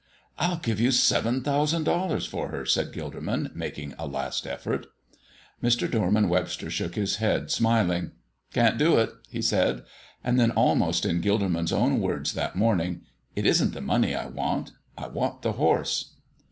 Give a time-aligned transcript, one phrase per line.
[0.39, 4.87] "I'll give you seven thousand dollars for her," said Gilderman, making a last effort.
[5.61, 5.87] Mr.
[5.87, 8.13] Dorman Webster shook his head, smiling.
[8.51, 9.83] "Can't do it," he said.
[10.23, 13.01] And then, almost in Gilderman's own words that morning:
[13.35, 16.15] "It isn't the money I want; I want the horse."